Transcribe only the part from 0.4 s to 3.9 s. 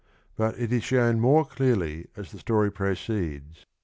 it is shown more clearly as the story proceeds.